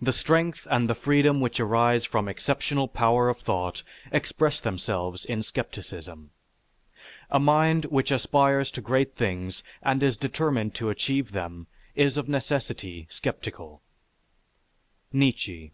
[0.00, 5.42] The strength and the freedom which arise from exceptional power of thought express themselves in
[5.42, 6.30] skepticism....
[7.28, 12.26] A mind which aspires to great things and is determined to achieve them is of
[12.26, 13.80] necessity skeptical_.
[15.12, 15.72] NIETZSCHE.